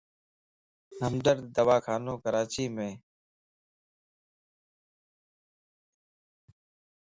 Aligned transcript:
ھمدرد 1.03 1.43
دواخانو 1.55 2.13
ڪراچيم 2.23 2.75